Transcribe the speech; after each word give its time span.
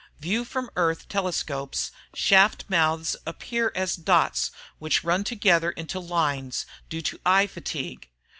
view 0.17 0.43
from 0.43 0.71
Earth 0.75 1.07
telescopes, 1.07 1.91
shaft 2.15 2.65
mouths 2.67 3.15
appear 3.27 3.71
as 3.75 3.95
dots 3.95 4.49
which 4.79 5.03
run 5.03 5.23
together 5.23 5.69
into 5.69 5.99
lines 5.99 6.65
due 6.89 7.03
to 7.03 7.19
eye 7.23 7.45
fatigue 7.45 8.09